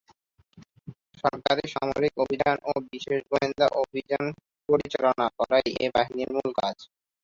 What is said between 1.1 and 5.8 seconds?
সরাসরি সামরিক অভিযান ও বিশেষ গোয়েন্দা অভিযান পরিচালনা করাই